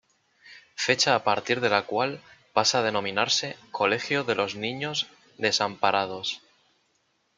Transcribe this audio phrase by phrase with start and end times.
[0.85, 2.21] Fecha a partir de la cual
[2.53, 5.05] pasa a denominarse "Colegio de los Niños
[5.37, 6.41] Desamparados".